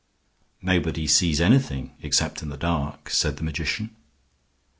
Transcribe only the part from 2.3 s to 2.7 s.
in the